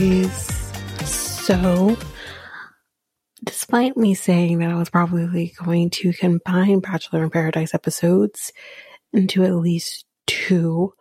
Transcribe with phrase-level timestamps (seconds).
[0.00, 1.94] So,
[3.44, 8.50] despite me saying that I was probably going to combine Bachelor in Paradise episodes
[9.12, 10.94] into at least two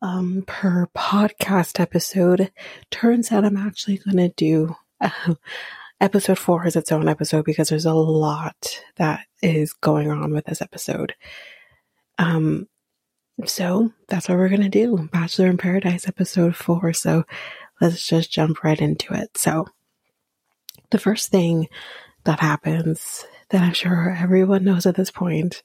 [0.00, 2.50] um, per podcast episode,
[2.90, 5.34] turns out I'm actually going to do uh,
[6.00, 10.46] episode four as its own episode because there's a lot that is going on with
[10.46, 11.14] this episode.
[12.18, 12.68] Um,
[13.44, 15.10] so that's what we're going to do.
[15.12, 16.94] Bachelor in Paradise episode four.
[16.94, 17.24] So
[17.80, 19.36] let's just jump right into it.
[19.36, 19.66] So
[20.90, 21.68] the first thing
[22.24, 25.62] that happens that I'm sure everyone knows at this point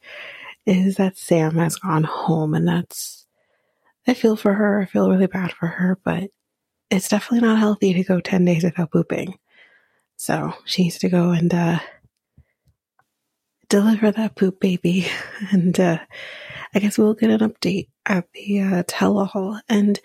[0.66, 3.26] is that Sam has gone home and that's,
[4.08, 4.82] I feel for her.
[4.82, 6.30] I feel really bad for her, but
[6.90, 9.38] it's definitely not healthy to go 10 days without pooping.
[10.18, 11.80] So she needs to go and, uh,
[13.68, 15.08] deliver that poop baby.
[15.52, 16.00] And, uh,
[16.74, 19.60] I guess we'll get an update at the uh, tell all.
[19.70, 20.00] And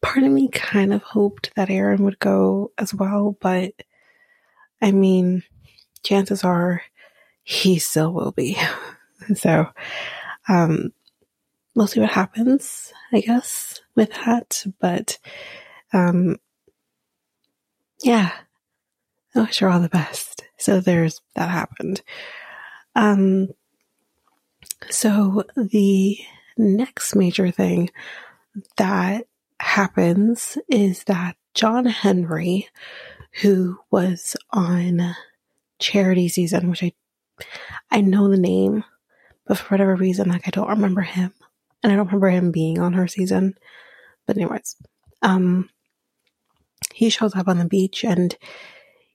[0.00, 3.72] part of me kind of hoped that Aaron would go as well, but
[4.80, 5.42] I mean,
[6.02, 6.82] chances are
[7.42, 8.58] he still will be.
[9.34, 9.68] so,
[10.48, 10.92] um,
[11.74, 14.64] we'll see what happens, I guess, with that.
[14.80, 15.18] But,
[15.92, 16.36] um,
[18.02, 18.32] yeah,
[19.34, 20.42] I wish her all the best.
[20.58, 22.02] So there's that happened.
[22.94, 23.48] Um,
[24.90, 26.18] so the
[26.56, 27.90] next major thing
[28.76, 29.26] that
[29.60, 32.68] happens is that John Henry,
[33.42, 35.14] who was on
[35.78, 36.92] charity season, which I
[37.90, 38.84] I know the name,
[39.46, 41.32] but for whatever reason, like I don't remember him.
[41.82, 43.54] And I don't remember him being on her season.
[44.26, 44.76] But anyways,
[45.22, 45.68] um
[46.94, 48.36] he shows up on the beach and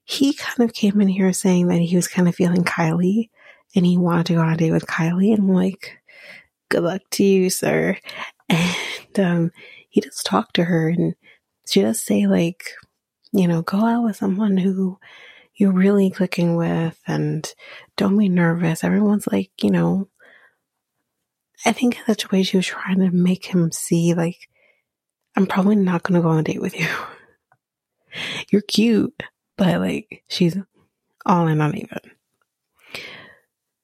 [0.04, 3.30] he kind of came in here saying that he was kind of feeling Kylie
[3.74, 5.32] and he wanted to go on a date with Kylie.
[5.32, 5.98] And I'm like,
[6.68, 7.96] good luck to you, sir.
[8.48, 9.52] And um,
[9.92, 11.14] he does talk to her, and
[11.68, 12.70] she does say, like,
[13.30, 14.98] you know, go out with someone who
[15.54, 17.52] you're really clicking with, and
[17.98, 18.84] don't be nervous.
[18.84, 20.08] Everyone's like, you know,
[21.66, 24.48] I think in such a way she was trying to make him see, like,
[25.36, 26.88] I'm probably not going to go on a date with you.
[28.50, 29.22] you're cute,
[29.58, 30.56] but like, she's
[31.26, 32.12] all in on Aven.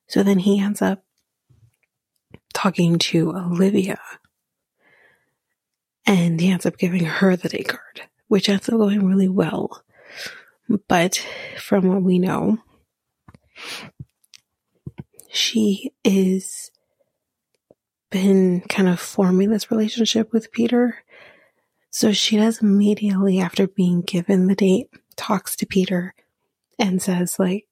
[0.07, 1.05] So then he ends up
[2.55, 4.01] talking to Olivia
[6.09, 9.85] and he ends up giving her the day card, which ends up going really well.
[10.89, 11.25] But
[11.59, 12.59] from what we know,
[15.31, 16.71] she is
[18.11, 21.05] been kind of forming this relationship with Peter.
[21.91, 26.15] So she does immediately after being given the date, talks to Peter
[26.79, 27.67] and says like,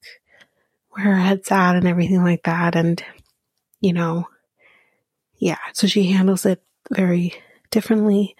[0.91, 2.75] where her head's at and everything like that.
[2.75, 3.03] And,
[3.81, 4.27] you know,
[5.37, 6.61] yeah, so she handles it
[6.91, 7.33] very
[7.71, 8.35] differently.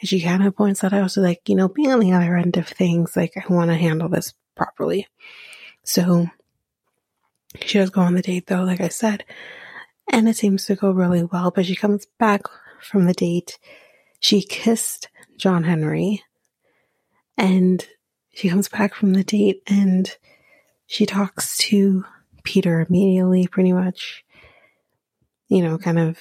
[0.00, 1.10] And she kind of points that out.
[1.10, 3.76] So, like, you know, being on the other end of things, like, I want to
[3.76, 5.06] handle this properly.
[5.84, 6.28] So
[7.62, 9.24] she does go on the date, though, like I said,
[10.12, 11.50] and it seems to go really well.
[11.50, 12.42] But she comes back
[12.80, 13.58] from the date.
[14.20, 16.22] She kissed John Henry,
[17.36, 17.86] and
[18.34, 20.16] she comes back from the date and
[20.86, 22.04] she talks to
[22.44, 24.24] Peter immediately, pretty much,
[25.48, 26.18] you know, kind of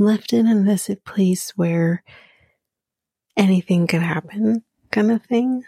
[0.00, 2.02] left in this place where
[3.36, 5.64] anything could happen, kind of thing.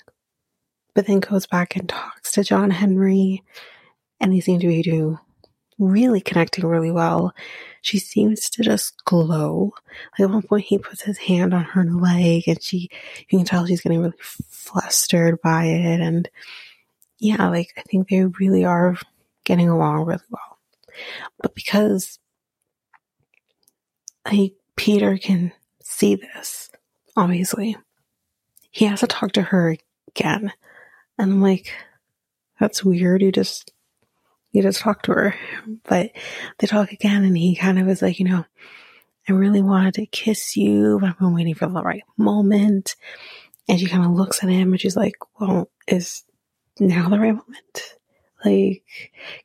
[0.94, 3.42] But then goes back and talks to John Henry,
[4.20, 5.18] and they seem to be doing
[5.78, 7.34] really connecting really well.
[7.82, 9.72] She seems to just glow.
[10.12, 12.90] Like at one point, he puts his hand on her leg, and she,
[13.28, 16.00] you can tell she's getting really flustered by it.
[16.00, 16.28] And
[17.18, 18.96] yeah, like I think they really are
[19.44, 20.58] getting along really well.
[21.40, 22.18] But because
[24.30, 25.52] like Peter can
[25.82, 26.70] see this,
[27.16, 27.76] obviously,
[28.70, 29.76] he has to talk to her
[30.08, 30.52] again.
[31.18, 31.72] And I'm like,
[32.58, 33.22] that's weird.
[33.22, 33.72] You just,
[34.52, 35.34] you just talk to her.
[35.84, 36.12] But
[36.58, 38.44] they talk again and he kind of is like, you know,
[39.28, 42.96] I really wanted to kiss you, but I've been waiting for the right moment.
[43.68, 46.24] And she kind of looks at him and she's like, well, is
[46.80, 47.96] now the right moment.
[48.44, 48.82] Like,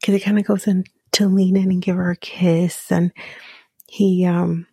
[0.03, 3.11] cause he kind of goes in to lean in and give her a kiss and
[3.87, 4.67] he, um,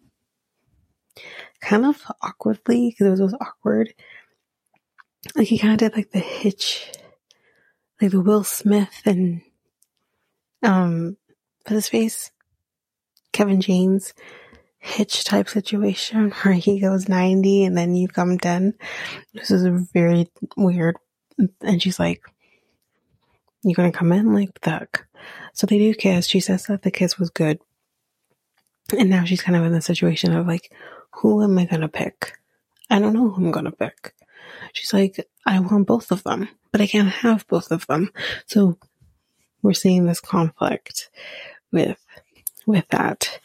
[1.61, 3.94] kind of awkwardly, cause it was, it was awkward.
[5.34, 6.93] Like he kind of did like the hitch,
[8.00, 9.40] like the Will Smith and,
[10.62, 11.16] um,
[11.66, 12.31] for his face,
[13.32, 14.14] Kevin James
[14.84, 18.75] hitch type situation where he goes 90 and then you come 10.
[19.32, 20.96] This is a very weird.
[21.62, 22.22] And she's like,
[23.62, 24.87] You're gonna come in like the
[25.52, 26.26] So they do kiss.
[26.26, 27.58] She says that the kiss was good.
[28.96, 30.72] And now she's kind of in the situation of like,
[31.10, 32.38] who am I gonna pick?
[32.90, 34.14] I don't know who I'm gonna pick.
[34.72, 38.10] She's like, I want both of them, but I can't have both of them.
[38.46, 38.78] So
[39.62, 41.10] we're seeing this conflict
[41.72, 41.98] with
[42.66, 43.40] with that.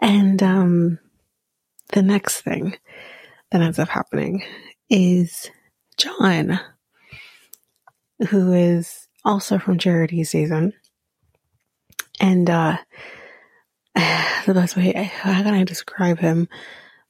[0.00, 0.98] And um
[1.92, 2.76] the next thing
[3.50, 4.44] that ends up happening
[4.88, 5.50] is
[5.96, 6.60] John,
[8.28, 10.74] who is also from Charity season.
[12.20, 12.78] And uh
[14.46, 16.48] the best way how can I describe him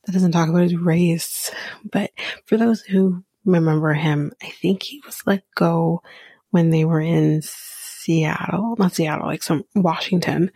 [0.05, 1.51] that doesn't talk about his race,
[1.85, 2.11] but
[2.47, 6.03] for those who remember him, I think he was let go
[6.51, 10.51] when they were in Seattle, not Seattle, like some Washington,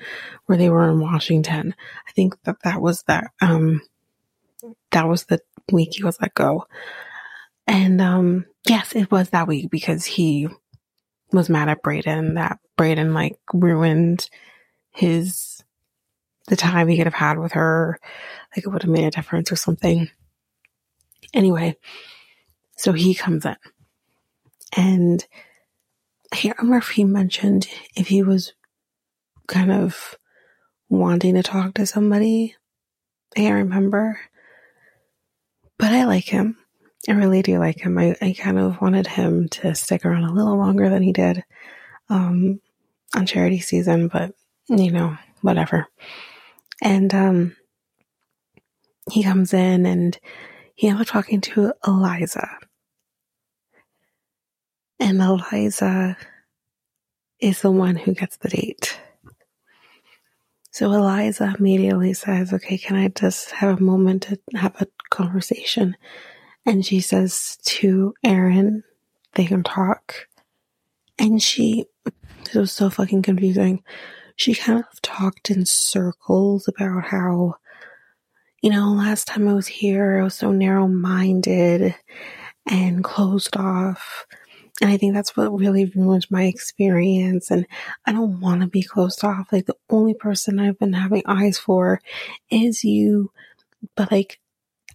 [0.47, 1.75] where they were in Washington.
[2.09, 3.83] I think that that was that, um,
[4.91, 5.41] that was the
[5.71, 6.67] week he was let go.
[7.67, 10.49] And, um, yes, it was that week because he
[11.33, 14.29] was mad at Brayden that Brayden like ruined
[14.91, 15.54] his,
[16.49, 17.99] the time he could have had with her.
[18.55, 20.11] Like it would have made a difference or something.
[21.32, 21.76] Anyway,
[22.76, 23.56] so he comes in
[24.76, 25.26] and
[26.32, 28.52] I can't remember if he mentioned if he was
[29.46, 30.17] kind of
[30.88, 32.56] wanting to talk to somebody.
[33.37, 34.20] I can't remember.
[35.79, 36.56] But I like him.
[37.08, 37.99] I really do like him.
[37.99, 41.44] I, I kind of wanted him to stick around a little longer than he did
[42.08, 42.61] um,
[43.14, 44.35] on charity season, but
[44.69, 45.87] you know, whatever.
[46.82, 47.56] And um,
[49.11, 50.19] he comes in and
[50.75, 52.49] he ends up talking to Eliza.
[54.99, 56.17] And Eliza
[57.41, 58.99] is the one who gets the date.
[60.71, 65.97] So Eliza immediately says, Okay, can I just have a moment to have a conversation?
[66.67, 68.82] And she says to Aaron,
[69.35, 70.29] they can talk.
[71.19, 73.82] And she, it was so fucking confusing.
[74.37, 77.57] She kind of talked in circles about how,
[78.63, 81.95] you know, last time I was here, I was so narrow minded
[82.67, 84.27] and closed off.
[84.81, 87.51] And I think that's what really ruined my experience.
[87.51, 87.67] And
[88.07, 89.53] I don't want to be closed off.
[89.53, 92.01] Like the only person I've been having eyes for
[92.51, 93.31] is you.
[93.95, 94.41] But like,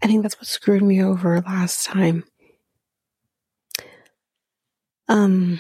[0.02, 2.26] I think that's what screwed me over last time.
[5.08, 5.60] Um,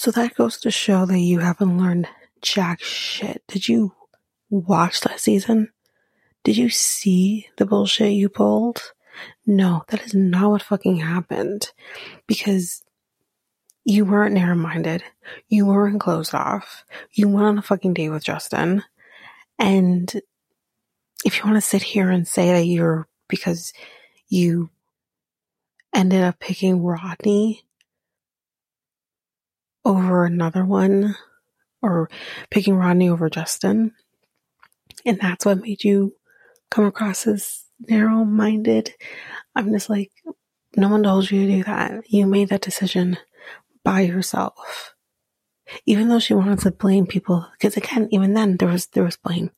[0.00, 2.08] so that goes to show that you haven't learned
[2.40, 3.42] jack shit.
[3.46, 3.92] Did you
[4.48, 5.72] watch that season?
[6.42, 8.94] Did you see the bullshit you pulled?
[9.44, 11.70] No, that is not what fucking happened.
[12.26, 12.82] Because
[13.84, 15.04] you weren't narrow minded.
[15.48, 16.82] You weren't closed off.
[17.12, 18.82] You went on a fucking date with Justin.
[19.58, 20.10] And
[21.26, 23.74] if you want to sit here and say that you're because
[24.30, 24.70] you
[25.94, 27.66] ended up picking Rodney
[29.96, 31.16] over another one
[31.82, 32.10] or
[32.50, 33.92] picking Rodney over Justin,
[35.04, 36.14] and that's what made you
[36.70, 38.94] come across as narrow minded.
[39.54, 40.10] I'm just like,
[40.76, 42.02] no one told you to do that.
[42.08, 43.18] You made that decision
[43.84, 44.94] by yourself.
[45.86, 49.16] Even though she wanted to blame people, because again, even then there was there was
[49.16, 49.50] blame.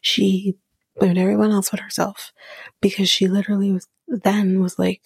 [0.00, 0.56] She
[0.98, 2.32] blamed everyone else but herself
[2.80, 5.02] because she literally was then was like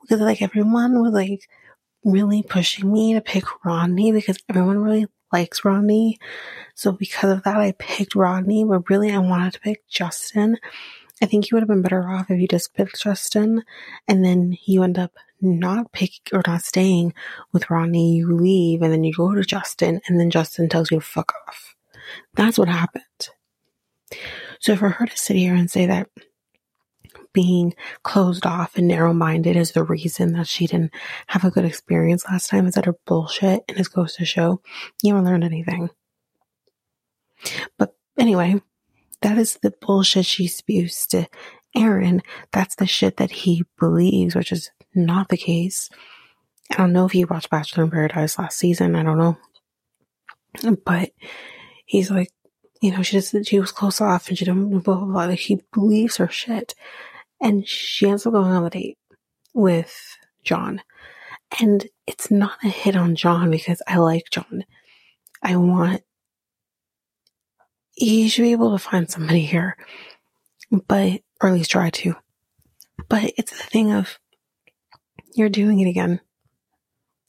[0.00, 1.48] because like everyone was like
[2.04, 6.18] really pushing me to pick Rodney because everyone really likes Rodney.
[6.74, 10.58] So because of that, I picked Rodney, but really I wanted to pick Justin
[11.22, 13.62] I think you would have been better off if you just picked Justin
[14.08, 17.14] and then you end up not pick or not staying
[17.52, 18.16] with Rodney.
[18.16, 21.32] You leave and then you go to Justin and then Justin tells you to fuck
[21.46, 21.76] off.
[22.34, 23.28] That's what happened.
[24.58, 26.08] So for her to sit here and say that
[27.32, 30.92] being closed off and narrow minded is the reason that she didn't
[31.28, 34.60] have a good experience last time is utter bullshit and it goes to show
[35.02, 35.90] you haven't learned anything.
[37.78, 38.60] But anyway,
[39.22, 41.28] that is the bullshit she spews to
[41.74, 42.22] Aaron.
[42.52, 45.88] That's the shit that he believes, which is not the case.
[46.70, 48.94] I don't know if he watched Bachelor in Paradise last season.
[48.94, 49.36] I don't know.
[50.84, 51.12] But
[51.86, 52.30] he's like,
[52.80, 55.24] you know, she just, she was close off and she didn't, blah, blah, blah.
[55.26, 56.74] Like, he believes her shit.
[57.42, 58.98] And she ends up going on the date
[59.52, 59.94] with
[60.42, 60.80] John.
[61.60, 64.64] And it's not a hit on John because I like John.
[65.42, 66.02] I want
[67.96, 69.76] you should be able to find somebody here,
[70.70, 72.14] but, or at least try to.
[73.08, 74.18] But it's the thing of,
[75.34, 76.20] you're doing it again.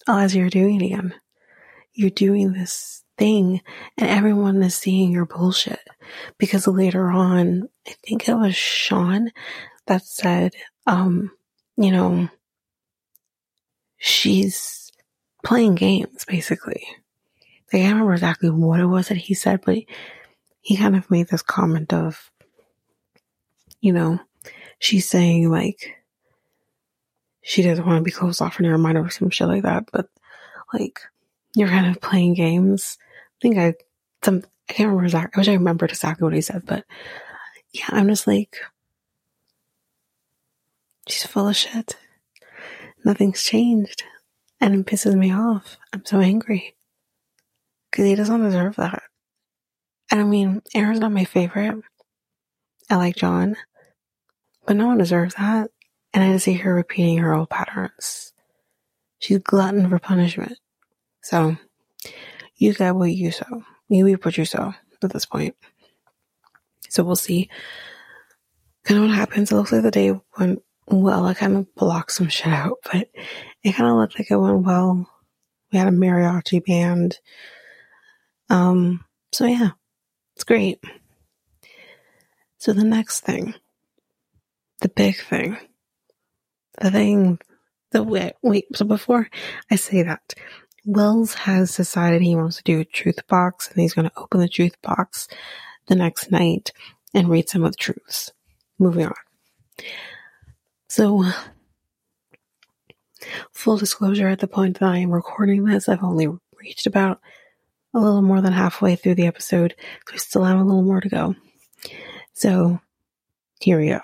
[0.07, 1.13] As you're doing it again.
[1.93, 3.61] You're doing this thing
[3.97, 5.79] and everyone is seeing your bullshit.
[6.37, 9.31] Because later on, I think it was Sean
[9.87, 10.53] that said,
[10.87, 11.31] um,
[11.77, 12.29] you know,
[13.97, 14.91] she's
[15.43, 16.83] playing games, basically.
[17.71, 19.77] Like, I can't remember exactly what it was that he said, but
[20.61, 22.31] he kind of made this comment of,
[23.81, 24.19] you know,
[24.79, 25.97] she's saying like,
[27.41, 29.89] she doesn't want to be closed off in her mind or some shit like that.
[29.91, 30.07] But
[30.73, 31.01] like,
[31.55, 32.97] you're kind of playing games.
[33.01, 33.73] I think I,
[34.23, 36.85] some, I can't remember exactly, I wish I remembered exactly what he said, but
[37.73, 38.57] yeah, I'm just like,
[41.07, 41.97] she's full of shit.
[43.03, 44.03] Nothing's changed.
[44.59, 45.77] And it pisses me off.
[45.91, 46.75] I'm so angry.
[47.91, 49.03] Because he doesn't deserve that.
[50.09, 51.83] And I mean, Aaron's not my favorite.
[52.89, 53.55] I like John.
[54.65, 55.71] But no one deserves that.
[56.13, 58.33] And I just see her repeating her old patterns.
[59.19, 60.57] She's glutton for punishment.
[61.21, 61.57] So,
[62.55, 63.63] you get what you sow.
[63.89, 65.55] You reap what you sow at this point.
[66.89, 67.49] So we'll see
[68.83, 69.51] kind of what happens.
[69.51, 71.25] It looks like the day went well.
[71.25, 73.09] I kind of blocked some shit out, but
[73.63, 75.09] it kind of looked like it went well.
[75.71, 77.19] We had a mariachi band.
[78.49, 79.71] Um, so yeah,
[80.35, 80.79] it's great.
[82.57, 83.55] So the next thing,
[84.81, 85.57] the big thing,
[86.79, 87.39] the thing,
[87.91, 89.27] the wait, wait, so before
[89.69, 90.33] I say that,
[90.85, 94.39] Wells has decided he wants to do a truth box and he's going to open
[94.39, 95.27] the truth box
[95.87, 96.71] the next night
[97.13, 98.31] and read some of the truths.
[98.79, 99.13] Moving on.
[100.95, 101.23] So,
[103.51, 106.27] full disclosure at the point that I am recording this, I've only
[106.61, 107.19] reached about
[107.95, 109.73] a little more than halfway through the episode,
[110.05, 111.35] so I still have a little more to go.
[112.33, 112.79] So,
[113.59, 114.01] here we go.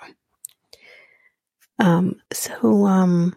[1.78, 3.36] Um, so, um,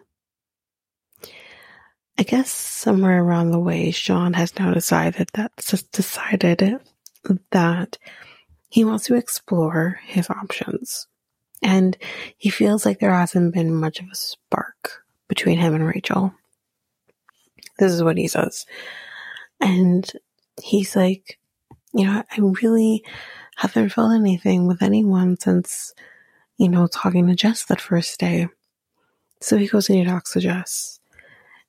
[2.18, 5.52] I guess somewhere around the way, Sean has now decided that
[5.92, 6.80] decided
[7.52, 7.98] that
[8.68, 11.06] he wants to explore his options.
[11.64, 11.96] And
[12.36, 16.34] he feels like there hasn't been much of a spark between him and Rachel.
[17.78, 18.66] This is what he says.
[19.62, 20.08] And
[20.62, 21.38] he's like,
[21.94, 23.02] you know, I really
[23.56, 25.94] haven't felt anything with anyone since,
[26.58, 28.48] you know, talking to Jess that first day.
[29.40, 31.00] So he goes and he talks to Jess.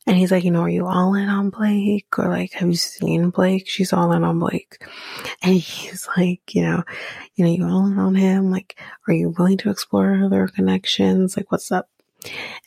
[0.08, 2.20] And he's like, you know, are you all in on Blake?
[2.20, 3.68] Or like, have you seen Blake?
[3.68, 4.84] She's all in on Blake.
[5.42, 6.84] And he's like, you know,
[7.36, 8.52] you know, you all in on him?
[8.52, 11.36] Like, are you willing to explore other connections?
[11.36, 11.90] Like, what's up?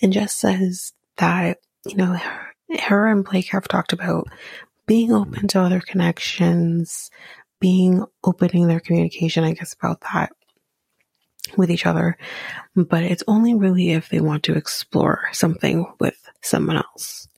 [0.02, 2.46] And Jess says that, you know, her,
[2.80, 4.28] her and Blake have talked about
[4.86, 7.10] being open to other connections,
[7.60, 10.32] being opening their communication, I guess, about that
[11.56, 12.16] with each other.
[12.74, 17.28] But it's only really if they want to explore something with someone else.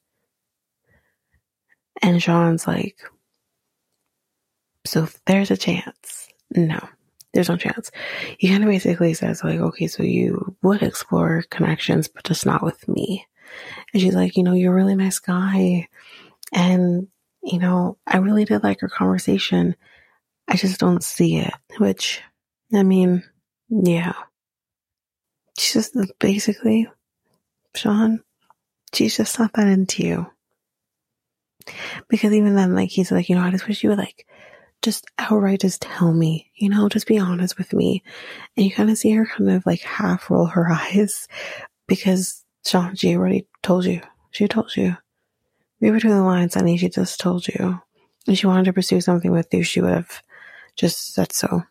[2.03, 2.99] And Sean's like,
[4.87, 6.29] so there's a chance.
[6.55, 6.81] No,
[7.35, 7.91] there's no chance.
[8.39, 12.63] He kind of basically says, like, okay, so you would explore connections, but just not
[12.63, 13.27] with me.
[13.93, 15.89] And she's like, you know, you're a really nice guy.
[16.53, 17.09] And,
[17.43, 19.77] you know, I really did like our conversation.
[20.49, 22.23] I just don't see it, which,
[22.75, 23.23] I mean,
[23.69, 24.15] yeah.
[25.59, 26.89] She's just basically,
[27.77, 28.23] Sean,
[28.93, 30.27] she's just not that into you.
[32.09, 34.27] Because even then, like, he's like, you know, I just wish you would, like,
[34.83, 38.03] just outright just tell me, you know, just be honest with me.
[38.57, 41.29] And you kind of see her kind of like half roll her eyes
[41.87, 44.01] because Sean, already told you.
[44.31, 44.97] She told you.
[45.81, 46.77] Read between the lines, honey.
[46.77, 47.81] She just told you.
[48.27, 50.23] If she wanted to pursue something with you, she would have
[50.77, 51.63] just said so.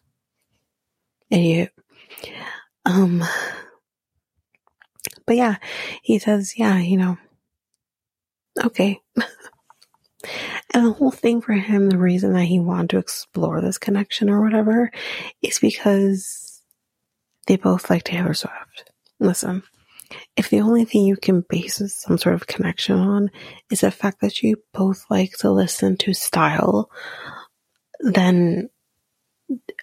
[1.29, 1.71] Idiot.
[2.85, 3.23] Um,
[5.25, 5.57] but yeah,
[6.01, 7.17] he says, yeah, you know,
[8.63, 8.99] okay.
[10.73, 14.29] And the whole thing for him, the reason that he wanted to explore this connection
[14.29, 14.91] or whatever,
[15.41, 16.61] is because
[17.47, 18.91] they both like Taylor Swift.
[19.19, 19.63] Listen,
[20.35, 23.31] if the only thing you can base some sort of connection on
[23.71, 26.89] is the fact that you both like to listen to style,
[28.01, 28.69] then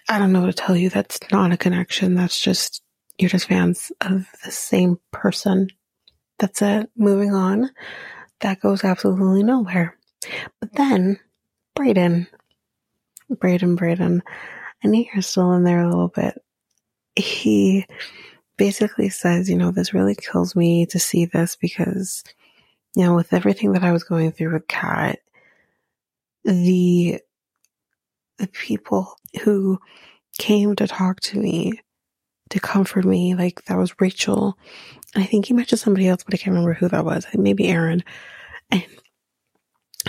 [0.07, 0.89] I don't know what to tell you.
[0.89, 2.15] That's not a connection.
[2.15, 2.81] That's just,
[3.17, 5.69] you're just fans of the same person.
[6.39, 6.89] That's it.
[6.95, 7.71] Moving on.
[8.41, 9.97] That goes absolutely nowhere.
[10.59, 11.19] But then,
[11.77, 12.27] Brayden,
[13.31, 14.21] Brayden, Brayden,
[14.83, 16.39] I think you're still in there a little bit.
[17.15, 17.85] He
[18.57, 22.23] basically says, you know, this really kills me to see this because,
[22.95, 25.19] you know, with everything that I was going through with Kat,
[26.43, 27.19] the
[28.37, 29.79] the people who
[30.37, 31.81] came to talk to me,
[32.49, 34.57] to comfort me, like that was Rachel.
[35.15, 37.25] I think he mentioned somebody else, but I can't remember who that was.
[37.33, 38.03] Maybe Aaron.
[38.71, 38.85] And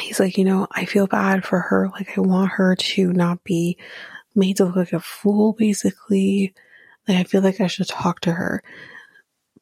[0.00, 1.88] he's like, you know, I feel bad for her.
[1.92, 3.78] Like, I want her to not be
[4.35, 6.54] made to look like a fool, basically.
[7.07, 8.62] Like, I feel like I should talk to her.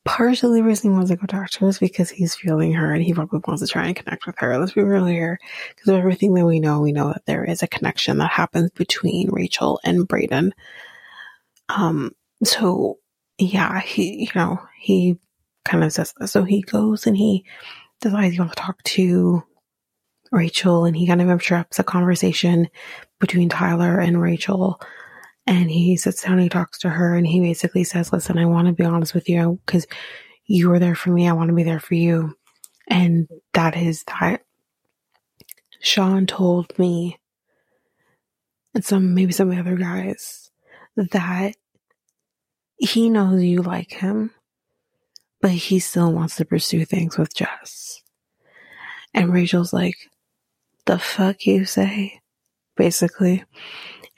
[0.05, 2.93] Partially the reason he wants to go talk to her is because he's feeling her
[2.93, 4.57] and he probably wants to try and connect with her.
[4.57, 5.39] Let's be real here.
[5.71, 8.71] Because of everything that we know, we know that there is a connection that happens
[8.71, 10.53] between Rachel and Brayden.
[11.69, 12.13] Um,
[12.45, 12.99] so
[13.39, 15.19] yeah, he, you know, he
[15.65, 17.45] kind of says so he goes and he
[18.01, 19.43] decides he wants to talk to
[20.33, 22.69] Rachel and he kind of interrupts a conversation
[23.21, 24.81] between Tyler and Rachel.
[25.47, 28.47] And he sits down and he talks to her and he basically says, Listen, I
[28.47, 29.87] want to be honest with you because
[30.47, 31.29] you were there for me.
[31.29, 32.35] I want to be there for you.
[32.89, 34.43] And that is that
[35.81, 37.19] Sean told me
[38.75, 40.51] and some, maybe some of the other guys
[40.97, 41.11] that
[42.77, 44.31] he knows you like him,
[45.41, 48.03] but he still wants to pursue things with Jess.
[49.15, 49.97] And Rachel's like,
[50.85, 52.21] the fuck you say?
[52.77, 53.45] Basically.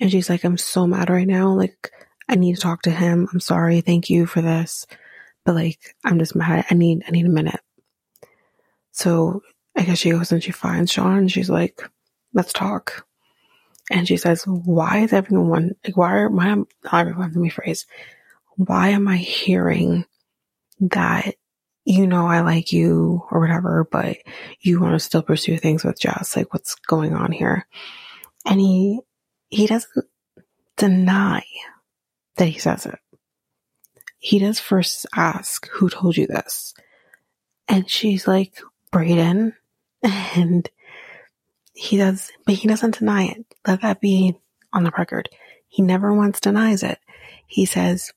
[0.00, 1.52] And she's like, I'm so mad right now.
[1.52, 1.90] Like,
[2.28, 3.28] I need to talk to him.
[3.32, 3.80] I'm sorry.
[3.80, 4.86] Thank you for this.
[5.44, 6.66] But like, I'm just mad.
[6.70, 7.60] I need, I need a minute.
[8.92, 9.42] So
[9.76, 11.88] I guess she goes and she finds Sean she's like,
[12.34, 13.06] let's talk.
[13.90, 17.48] And she says, why is everyone, like, why are, why am, not everyone, let me
[17.48, 17.86] phrase,
[18.58, 20.04] why am I hearing
[20.80, 21.36] that
[21.84, 24.18] you know I like you or whatever, but
[24.60, 26.36] you want to still pursue things with Jess.
[26.36, 27.66] Like what's going on here?
[28.44, 29.00] And he
[29.48, 30.06] he doesn't
[30.76, 31.44] deny
[32.36, 32.98] that he says it.
[34.18, 36.74] He does first ask, who told you this?
[37.68, 38.60] And she's like,
[38.92, 39.54] Brayden.
[40.02, 40.68] And
[41.72, 43.46] he does, but he doesn't deny it.
[43.66, 44.36] Let that be
[44.72, 45.28] on the record.
[45.68, 46.98] He never once denies it.
[47.46, 48.12] He says,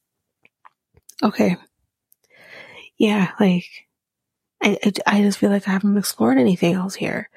[1.24, 1.58] okay,
[2.98, 3.66] yeah, like
[4.62, 7.30] I, I, I just feel like I haven't explored anything else here.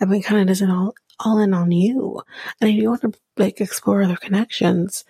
[0.00, 2.22] I've been kind of just all all in on you,
[2.60, 5.04] and I do want to like explore other connections.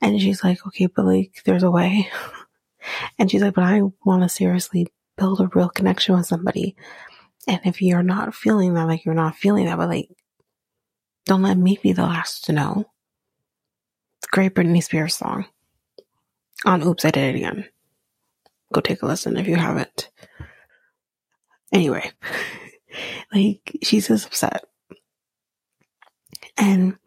[0.00, 2.08] And she's like, okay, but like there's a way.
[3.18, 6.76] and she's like, but I want to seriously build a real connection with somebody.
[7.46, 10.08] And if you're not feeling that, like you're not feeling that, but like,
[11.26, 12.84] don't let me be the last to know.
[14.18, 15.46] It's great Britney Spears song.
[16.64, 17.68] On Oops, I Did It Again.
[18.72, 20.10] Go take a listen if you haven't.
[21.72, 22.10] Anyway,
[23.32, 24.64] like she's just upset.
[26.56, 26.98] And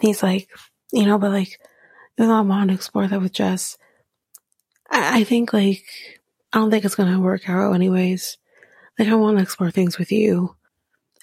[0.00, 0.48] he's like,
[0.92, 1.58] you know, but like,
[2.18, 3.76] even though I want to explore that with Jess,
[4.90, 5.84] I, I think like,
[6.52, 8.38] I don't think it's going to work out anyways.
[8.98, 10.56] Like, I want to explore things with you.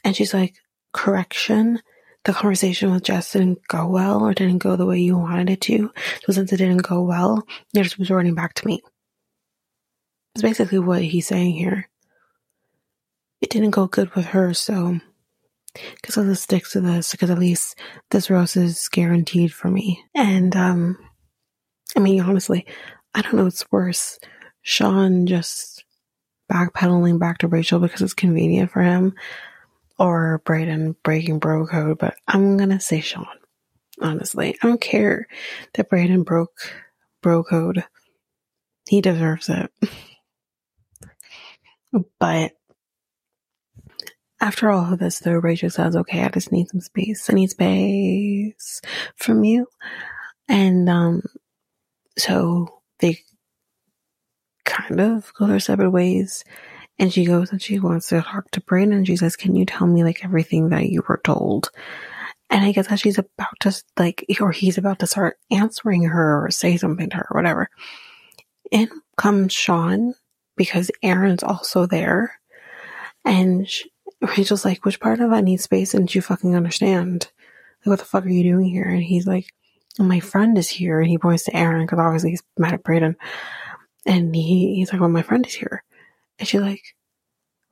[0.03, 0.55] And she's like,
[0.93, 1.79] correction.
[2.23, 5.61] The conversation with Jess didn't go well or didn't go the way you wanted it
[5.61, 5.91] to.
[6.25, 8.81] So since it didn't go well, you're just resorting back to me.
[10.37, 11.89] That's basically what he's saying here.
[13.41, 14.99] It didn't go good with her, so
[15.95, 17.75] because I'll just stick to this because at least
[18.11, 20.03] this rose is guaranteed for me.
[20.13, 20.99] And um,
[21.95, 22.67] I mean, honestly,
[23.15, 24.19] I don't know what's worse.
[24.61, 25.83] Sean just
[26.51, 29.15] backpedaling back to Rachel because it's convenient for him,
[29.97, 31.97] or Brayden breaking bro code.
[31.97, 33.25] But I'm gonna say Sean.
[34.03, 35.25] Honestly, I don't care
[35.73, 36.75] that Brayden broke
[37.23, 37.83] bro code.
[38.87, 39.71] He deserves it.
[42.19, 42.51] But
[44.39, 47.29] after all of this, though, Rachel says, okay, I just need some space.
[47.29, 48.81] I need space
[49.15, 49.67] from you.
[50.47, 51.23] And, um,
[52.17, 53.19] so they
[54.65, 56.43] kind of go their separate ways.
[56.99, 59.05] And she goes and she wants to talk to Brayden.
[59.05, 61.69] She says, can you tell me like everything that you were told?
[62.49, 66.45] And I guess as she's about to like, or he's about to start answering her
[66.45, 67.69] or say something to her or whatever.
[68.71, 70.13] In comes Sean
[70.57, 72.39] because Aaron's also there.
[73.23, 73.91] And she,
[74.21, 77.29] Rachel's like, which part of I need space didn't you fucking understand?
[77.81, 78.87] Like, what the fuck are you doing here?
[78.87, 79.45] And he's like,
[79.99, 80.99] my friend is here.
[80.99, 83.15] And he points to Aaron because obviously he's mad at Brayden.
[84.05, 85.83] And he, he's like, well, my friend is here.
[86.39, 86.81] And she's like,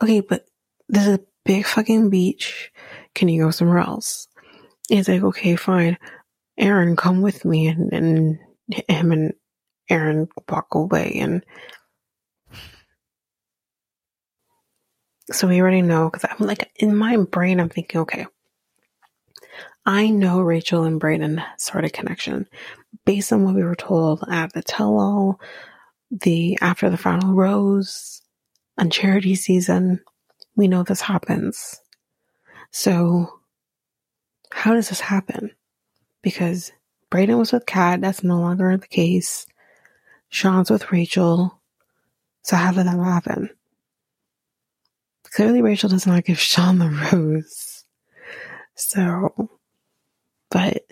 [0.02, 0.46] okay, but
[0.90, 2.72] this is a big fucking beach.
[3.14, 4.28] Can you go somewhere else?
[4.90, 5.98] And he's like, okay, fine.
[6.58, 7.68] Aaron, come with me.
[7.68, 8.40] And, and
[8.88, 9.34] him and
[9.90, 11.18] Aaron walk away.
[11.22, 11.46] And
[15.32, 18.28] So we already know because I'm like in my brain, I'm thinking, okay,
[19.86, 22.48] I know Rachel and Brayden started connection
[23.06, 25.40] based on what we were told at the tell all,
[26.12, 28.22] the after the final rose,
[28.78, 30.02] on charity season.
[30.56, 31.82] We know this happens.
[32.72, 33.40] So
[34.52, 35.52] how does this happen?
[36.22, 36.72] Because
[37.12, 39.46] Brayden was with Kat, that's no longer the case.
[40.30, 41.62] Sean's with Rachel.
[42.42, 43.50] So how did that happen?
[45.36, 47.84] Clearly, Rachel does not give Sean the rose.
[48.76, 49.50] So,
[50.50, 50.86] but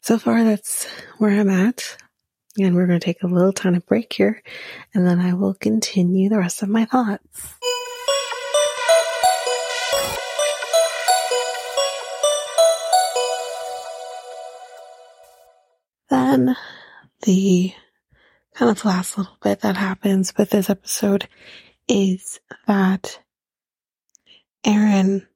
[0.00, 1.96] so far, that's where I'm at.
[2.58, 4.42] And we're going to take a little tiny break here,
[4.92, 7.54] and then I will continue the rest of my thoughts.
[16.08, 16.56] Then
[17.22, 17.72] the
[18.54, 21.28] kind of last little bit that happens with this episode
[21.90, 23.20] is that
[24.64, 25.26] Aaron,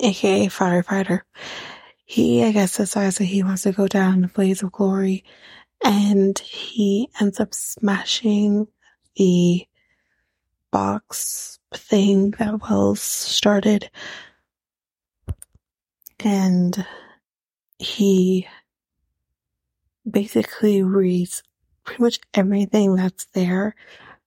[0.00, 1.22] aka firefighter,
[2.04, 5.24] he, I guess, decides that he wants to go down in a blaze of glory
[5.84, 8.68] and he ends up smashing
[9.16, 9.66] the
[10.70, 13.90] box thing that Wells started.
[16.20, 16.86] And
[17.78, 18.46] he
[20.08, 21.42] basically reads
[21.84, 23.74] pretty much everything that's there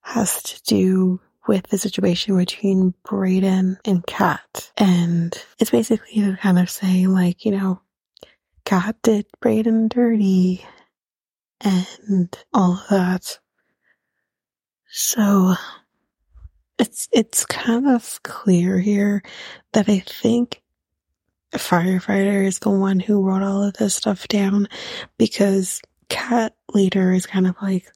[0.05, 4.71] has to do with the situation between Brayden and Kat.
[4.77, 7.81] And it's basically kind of saying like, you know,
[8.65, 10.63] Kat did Brayden dirty
[11.61, 13.39] and all of that.
[14.87, 15.55] So
[16.77, 19.23] it's it's kind of clear here
[19.73, 20.61] that I think
[21.51, 24.67] a firefighter is the one who wrote all of this stuff down
[25.17, 27.91] because Kat later is kind of like,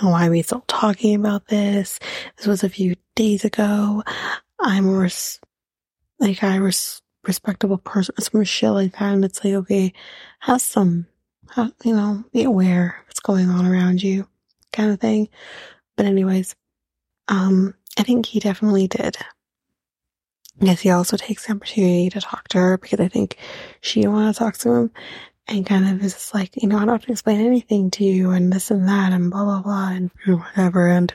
[0.00, 1.98] why are we still talking about this?
[2.36, 4.02] This was a few days ago.
[4.60, 5.40] I'm a res-
[6.18, 9.92] like I was respectable person, some shit like that, and it's like okay,
[10.40, 11.06] have some,
[11.54, 14.26] have, you know, be aware what's going on around you,
[14.72, 15.28] kind of thing.
[15.96, 16.54] But anyways,
[17.28, 19.16] um, I think he definitely did.
[20.60, 23.38] I guess he also takes the opportunity to talk to her because I think
[23.80, 24.90] she didn't want to talk to him
[25.50, 28.30] and kind of is like, you know, I don't have to explain anything to you
[28.30, 30.86] and this and that and blah, blah, blah and whatever.
[30.86, 31.12] And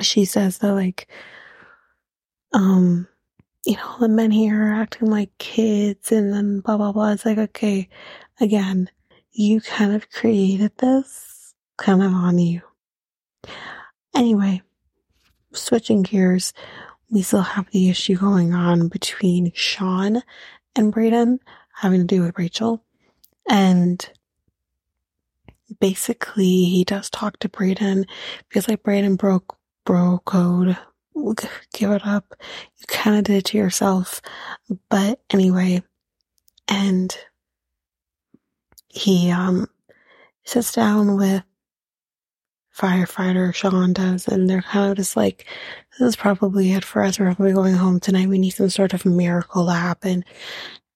[0.00, 1.08] she says that like,
[2.52, 3.08] um,
[3.66, 7.10] you know, the men here are acting like kids and then blah, blah, blah.
[7.10, 7.88] It's like, okay,
[8.40, 8.88] again,
[9.32, 12.62] you kind of created this kind of on you.
[14.14, 14.62] Anyway,
[15.52, 16.52] switching gears,
[17.10, 20.22] we still have the issue going on between Sean
[20.76, 21.38] and Brayden
[21.74, 22.84] having to do with Rachel.
[23.50, 24.08] And
[25.80, 28.08] basically, he does talk to Brayden.
[28.50, 30.78] Feels like Brayden broke bro code.
[31.74, 32.34] Give it up.
[32.78, 34.22] You kind of did it to yourself.
[34.90, 35.82] But anyway,
[36.68, 37.16] and
[38.88, 39.68] he um
[40.44, 41.42] sits down with
[42.76, 45.46] firefighter Sean does, and they're kind of just like,
[45.98, 47.18] this is probably it for us.
[47.18, 48.28] We're probably going home tonight.
[48.28, 50.24] We need some sort of miracle to happen.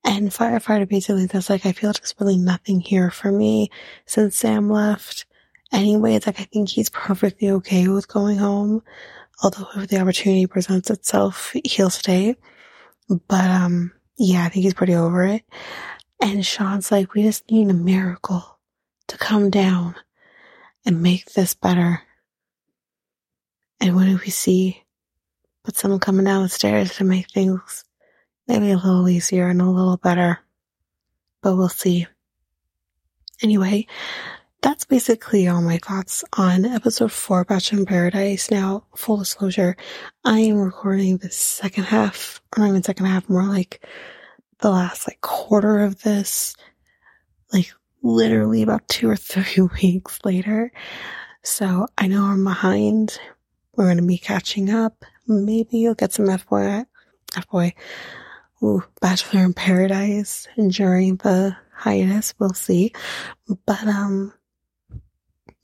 [0.04, 3.70] And firefighter basically says like, I feel like there's really nothing here for me
[4.06, 5.24] since Sam left.
[5.72, 8.82] Anyway, like, I think he's perfectly okay with going home.
[9.42, 12.36] Although if the opportunity presents itself, he'll stay.
[13.08, 15.42] But, um, yeah, I think he's pretty over it.
[16.20, 18.58] And Sean's like, we just need a miracle
[19.08, 19.96] to come down
[20.86, 22.02] and make this better.
[23.80, 24.82] And what do we see?
[25.64, 27.84] But someone coming down the stairs to make things
[28.46, 30.40] maybe a little easier and a little better.
[31.42, 32.06] But we'll see.
[33.42, 33.86] Anyway,
[34.62, 38.50] that's basically all my thoughts on episode four, Bachelor in Paradise.
[38.50, 39.76] Now, full disclosure,
[40.24, 43.84] I am recording the second half, or not even second half, more like
[44.60, 46.56] the last like quarter of this,
[47.52, 50.72] like literally about two or three weeks later.
[51.42, 53.18] So I know I'm behind.
[53.76, 55.04] We're going to be catching up.
[55.26, 56.84] Maybe you'll get some F-boy,
[57.36, 57.74] F-boy,
[59.00, 62.34] Bachelor in Paradise during the hiatus.
[62.38, 62.92] We'll see.
[63.66, 64.32] But, um,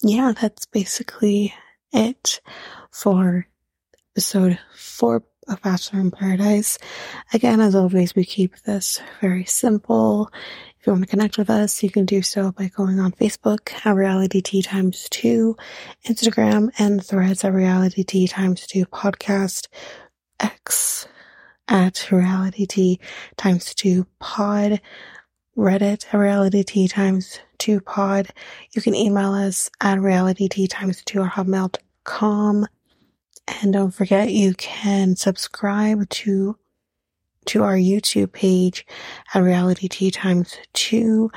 [0.02, 1.54] yeah, that's basically
[1.92, 2.40] it
[2.90, 3.46] for
[4.12, 6.78] episode four of Bachelor in Paradise.
[7.32, 10.30] Again, as always, we keep this very simple
[10.80, 13.70] if you want to connect with us, you can do so by going on Facebook
[13.84, 15.54] at Reality Tea Times 2,
[16.06, 19.68] Instagram and threads at Reality Tea Times 2 podcast,
[20.40, 21.06] X
[21.70, 23.00] at Reality Tea
[23.36, 24.80] Times 2 pod,
[25.56, 28.28] Reddit at Reality Tea Times 2 pod.
[28.72, 32.66] You can email us at Reality Tea Times 2 at hotmail.com.
[33.62, 36.56] And don't forget, you can subscribe to
[37.46, 38.86] to our YouTube page
[39.34, 41.30] at Reality Tea Times 2.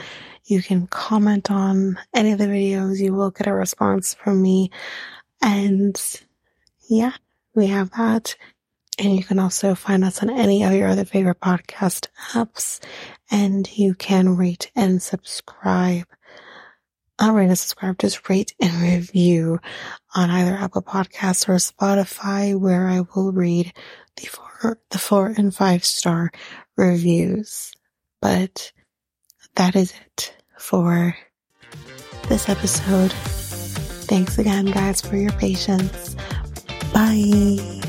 [0.46, 3.00] You can comment on any of the videos.
[3.00, 4.69] You will get a response from me.
[5.41, 6.00] And
[6.89, 7.13] yeah,
[7.56, 8.36] we have that.
[9.00, 12.80] And you can also find us on any of your other favorite podcast apps.
[13.32, 16.06] And you can rate and subscribe.
[17.20, 19.60] Not rate and subscribe, just rate and review
[20.16, 23.72] on either Apple Podcasts or Spotify, where I will read
[24.16, 26.32] the four, the four and five star
[26.76, 27.72] reviews.
[28.22, 28.72] But
[29.56, 31.16] that is it for
[32.30, 33.12] this episode.
[33.12, 36.16] Thanks again, guys, for your patience.
[36.94, 37.83] Bye.